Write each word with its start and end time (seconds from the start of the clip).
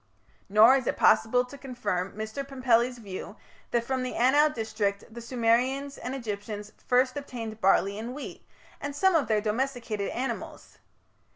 Nor 0.49 0.77
is 0.77 0.87
it 0.87 0.97
possible 0.97 1.45
to 1.45 1.59
confirm 1.59 2.13
Mr. 2.17 2.43
Pumpelly's 2.43 2.97
view 2.97 3.35
that 3.69 3.83
from 3.83 4.01
the 4.01 4.13
Anau 4.15 4.51
district 4.51 5.03
the 5.13 5.21
Sumerians 5.21 5.95
and 5.99 6.15
Egyptians 6.15 6.71
first 6.87 7.15
obtained 7.17 7.61
barley 7.61 7.99
and 7.99 8.15
wheat, 8.15 8.43
and 8.79 8.95
some 8.95 9.13
of 9.13 9.27
their 9.27 9.41
domesticated 9.41 10.09
animals. 10.09 10.79